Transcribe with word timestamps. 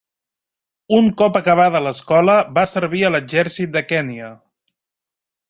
Un 0.99 1.09
cop 1.21 1.37
acabada 1.39 1.81
l'escola, 1.89 2.39
va 2.57 2.65
servir 2.73 3.03
a 3.05 3.13
l'Exèrcit 3.17 3.77
de 3.79 3.85
Kenya. 3.93 4.33